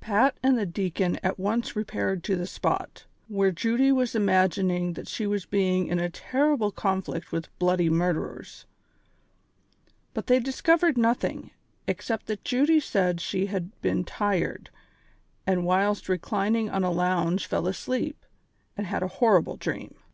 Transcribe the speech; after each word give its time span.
Pat 0.00 0.38
and 0.42 0.56
the 0.56 0.64
deacon 0.64 1.18
at 1.22 1.38
once 1.38 1.76
repaired 1.76 2.24
to 2.24 2.34
the 2.34 2.46
spot, 2.46 3.04
where 3.28 3.52
Judy 3.52 3.92
was 3.92 4.14
imagining 4.14 4.94
that 4.94 5.06
she 5.06 5.26
was 5.26 5.44
Ijeing 5.44 5.86
in 5.88 5.98
a 5.98 6.08
terrible 6.08 6.70
con 6.70 7.02
flict 7.02 7.30
with 7.30 7.54
bloody 7.58 7.90
murderers; 7.90 8.64
but 10.14 10.28
tliey 10.28 10.42
discovered 10.42 10.94
notliing, 10.96 11.50
except 11.86 12.24
that 12.28 12.42
Jud^ 12.42 12.80
said 12.82 13.20
she 13.20 13.44
had 13.52 13.78
been 13.82 14.02
tired, 14.02 14.70
and 15.46 15.66
whilst 15.66 16.08
re 16.08 16.16
clining 16.16 16.72
on 16.72 16.84
a 16.84 16.90
lounge 16.90 17.46
fell 17.46 17.66
asleep, 17.66 18.24
and 18.78 18.86
had 18.86 19.02
a 19.02 19.08
horrible 19.18 19.58
dream. 19.58 19.94